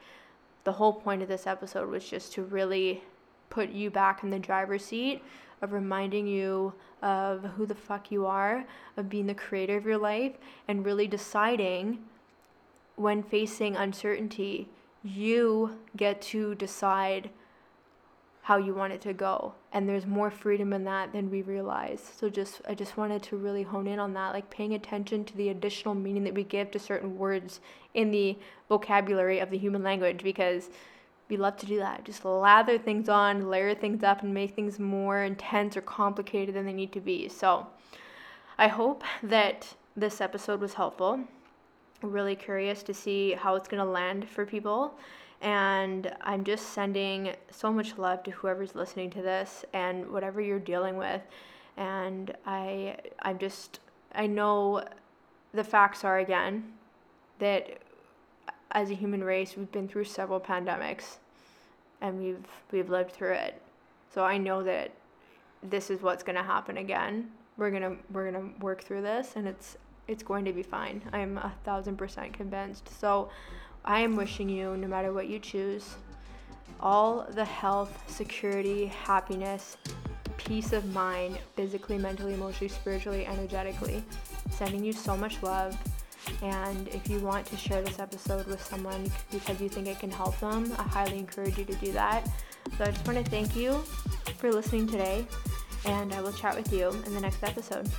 The 0.63 0.73
whole 0.73 0.93
point 0.93 1.21
of 1.21 1.27
this 1.27 1.47
episode 1.47 1.89
was 1.89 2.07
just 2.07 2.31
to 2.33 2.43
really 2.43 3.03
put 3.49 3.69
you 3.69 3.89
back 3.89 4.23
in 4.23 4.29
the 4.29 4.39
driver's 4.39 4.85
seat 4.85 5.23
of 5.61 5.73
reminding 5.73 6.27
you 6.27 6.73
of 7.01 7.43
who 7.55 7.65
the 7.65 7.75
fuck 7.75 8.11
you 8.11 8.25
are, 8.25 8.65
of 8.97 9.09
being 9.09 9.27
the 9.27 9.33
creator 9.33 9.77
of 9.77 9.85
your 9.85 9.97
life, 9.97 10.33
and 10.67 10.85
really 10.85 11.07
deciding 11.07 11.99
when 12.95 13.23
facing 13.23 13.75
uncertainty, 13.75 14.67
you 15.03 15.77
get 15.95 16.21
to 16.21 16.55
decide 16.55 17.29
how 18.49 18.57
you 18.57 18.73
want 18.73 18.91
it 18.91 18.99
to 18.99 19.13
go. 19.13 19.53
And 19.71 19.87
there's 19.87 20.07
more 20.07 20.31
freedom 20.31 20.73
in 20.73 20.83
that 20.85 21.13
than 21.13 21.29
we 21.29 21.43
realize. 21.43 22.01
So 22.17 22.29
just 22.29 22.61
i 22.67 22.73
just 22.73 22.97
wanted 22.97 23.21
to 23.23 23.37
really 23.37 23.63
hone 23.63 23.85
in 23.85 23.99
on 23.99 24.13
that 24.13 24.33
like 24.33 24.49
paying 24.49 24.73
attention 24.73 25.23
to 25.25 25.37
the 25.37 25.49
additional 25.49 25.93
meaning 25.93 26.23
that 26.23 26.33
we 26.33 26.43
give 26.43 26.71
to 26.71 26.79
certain 26.79 27.17
words 27.17 27.59
in 27.93 28.09
the 28.11 28.37
vocabulary 28.67 29.37
of 29.37 29.51
the 29.51 29.57
human 29.57 29.83
language 29.83 30.23
because 30.23 30.69
we 31.29 31.37
love 31.37 31.57
to 31.57 31.65
do 31.65 31.77
that. 31.77 32.03
Just 32.03 32.25
lather 32.25 32.77
things 32.77 33.07
on, 33.07 33.49
layer 33.49 33.75
things 33.75 34.03
up, 34.03 34.23
and 34.23 34.33
make 34.33 34.55
things 34.55 34.79
more 34.79 35.23
intense 35.23 35.77
or 35.77 35.81
complicated 35.81 36.55
than 36.55 36.65
they 36.65 36.73
need 36.73 36.91
to 36.93 36.99
be. 37.01 37.29
So, 37.29 37.67
I 38.57 38.67
hope 38.67 39.03
that 39.23 39.73
this 39.95 40.19
episode 40.19 40.59
was 40.59 40.73
helpful. 40.73 41.21
really 42.01 42.35
curious 42.35 42.81
to 42.83 42.93
see 42.93 43.33
how 43.33 43.55
it's 43.55 43.67
going 43.67 43.83
to 43.83 43.89
land 43.89 44.27
for 44.27 44.45
people. 44.45 44.97
And 45.41 46.13
I'm 46.21 46.43
just 46.43 46.73
sending 46.73 47.35
so 47.51 47.71
much 47.71 47.97
love 47.97 48.23
to 48.23 48.31
whoever's 48.31 48.75
listening 48.75 49.09
to 49.11 49.21
this 49.21 49.63
and 49.73 50.09
whatever 50.11 50.41
you're 50.41 50.59
dealing 50.59 50.97
with. 50.97 51.21
And 51.77 52.35
I, 52.45 52.97
I'm 53.21 53.37
just, 53.37 53.79
I 54.13 54.27
know 54.27 54.83
the 55.53 55.63
facts 55.63 56.03
are 56.03 56.19
again 56.19 56.73
that 57.39 57.79
as 58.71 58.91
a 58.91 58.93
human 58.93 59.23
race, 59.23 59.55
we've 59.57 59.71
been 59.71 59.87
through 59.87 60.05
several 60.05 60.39
pandemics 60.39 61.17
and 62.01 62.19
we've 62.19 62.47
we've 62.71 62.89
lived 62.89 63.11
through 63.11 63.33
it. 63.33 63.61
So 64.13 64.23
I 64.23 64.37
know 64.37 64.63
that 64.63 64.91
this 65.63 65.89
is 65.89 66.01
what's 66.01 66.23
going 66.23 66.35
to 66.35 66.43
happen 66.43 66.77
again. 66.77 67.31
We're 67.57 67.71
going 67.71 67.83
to 67.83 67.95
we're 68.11 68.31
going 68.31 68.53
to 68.53 68.63
work 68.63 68.83
through 68.83 69.01
this 69.01 69.33
and 69.35 69.47
it's 69.47 69.77
it's 70.07 70.23
going 70.23 70.45
to 70.45 70.53
be 70.53 70.63
fine. 70.63 71.01
I'm 71.13 71.37
a 71.37 71.53
thousand 71.63 71.97
percent 71.97 72.33
convinced. 72.33 72.89
So 72.99 73.29
I 73.85 74.01
am 74.01 74.15
wishing 74.15 74.49
you, 74.49 74.75
no 74.77 74.87
matter 74.87 75.13
what 75.13 75.27
you 75.27 75.39
choose, 75.39 75.95
all 76.79 77.27
the 77.31 77.45
health, 77.45 78.03
security, 78.07 78.87
happiness, 78.87 79.77
peace 80.37 80.73
of 80.73 80.85
mind, 80.93 81.37
physically, 81.55 81.97
mentally, 81.97 82.33
emotionally, 82.33 82.69
spiritually, 82.69 83.25
energetically. 83.25 84.03
Sending 84.49 84.83
you 84.83 84.93
so 84.93 85.15
much 85.15 85.41
love. 85.43 85.77
And 86.41 86.87
if 86.89 87.09
you 87.09 87.19
want 87.19 87.45
to 87.47 87.57
share 87.57 87.81
this 87.81 87.99
episode 87.99 88.47
with 88.47 88.63
someone 88.63 89.11
because 89.31 89.61
you 89.61 89.69
think 89.69 89.87
it 89.87 89.99
can 89.99 90.11
help 90.11 90.39
them, 90.39 90.73
I 90.77 90.83
highly 90.83 91.17
encourage 91.17 91.57
you 91.57 91.65
to 91.65 91.75
do 91.75 91.91
that. 91.93 92.29
So 92.77 92.83
I 92.85 92.91
just 92.91 93.05
want 93.07 93.23
to 93.23 93.29
thank 93.29 93.55
you 93.55 93.73
for 94.37 94.51
listening 94.51 94.87
today, 94.87 95.25
and 95.85 96.13
I 96.13 96.21
will 96.21 96.33
chat 96.33 96.55
with 96.55 96.71
you 96.71 96.89
in 97.05 97.13
the 97.13 97.21
next 97.21 97.43
episode. 97.43 97.89